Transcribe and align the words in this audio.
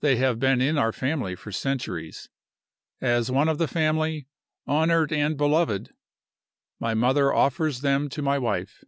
They 0.00 0.16
have 0.16 0.40
been 0.40 0.60
in 0.60 0.76
our 0.76 0.90
family 0.90 1.36
for 1.36 1.52
centuries. 1.52 2.28
As 3.00 3.30
one 3.30 3.48
of 3.48 3.58
the 3.58 3.68
family, 3.68 4.26
honored 4.66 5.12
and 5.12 5.36
beloved, 5.36 5.92
my 6.80 6.92
mother 6.92 7.32
offers 7.32 7.80
them 7.80 8.08
to 8.08 8.20
my 8.20 8.36
wife." 8.36 8.82